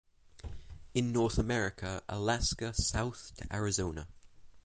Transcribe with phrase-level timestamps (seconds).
[0.95, 4.07] In North America Alaska south to Arizona.